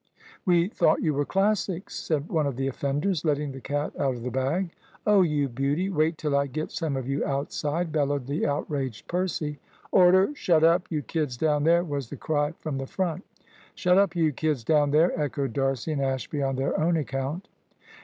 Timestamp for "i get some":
6.35-6.95